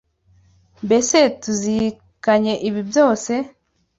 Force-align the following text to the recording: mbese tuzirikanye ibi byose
mbese 0.85 1.17
tuzirikanye 1.41 2.53
ibi 2.67 2.81
byose 2.89 3.33